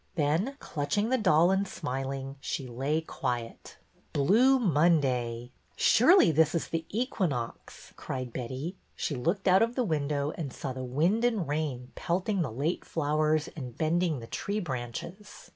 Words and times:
Then, 0.15 0.55
clutching 0.57 1.09
the 1.09 1.17
doll 1.19 1.51
and 1.51 1.67
smiling, 1.67 2.37
she 2.41 2.65
lay 2.65 3.01
quiet. 3.01 3.77
EDWYNA 4.15 4.25
FROM 4.25 4.25
THE 4.25 4.33
WEST 4.33 4.61
183 4.73 4.73
Blue 4.73 4.73
Monday! 4.73 5.51
Surely 5.75 6.31
this 6.31 6.55
is 6.55 6.67
the 6.69 6.85
equinox," 6.89 7.93
cried 7.95 8.33
Betty. 8.33 8.77
She 8.95 9.13
looked 9.13 9.47
out 9.47 9.61
of 9.61 9.75
the 9.75 9.83
window 9.83 10.31
and 10.31 10.51
saw 10.51 10.73
the 10.73 10.83
wind 10.83 11.23
and 11.23 11.37
the 11.41 11.43
rain 11.43 11.91
pelting 11.93 12.41
the 12.41 12.51
late 12.51 12.83
flowers 12.83 13.47
and 13.49 13.77
bending 13.77 14.17
the 14.19 14.25
tree 14.25 14.59
branches. 14.59 15.49